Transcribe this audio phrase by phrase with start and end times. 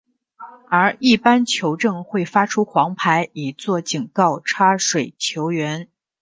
[0.67, 5.89] 而一般球证会发出黄牌以作警告插水球员。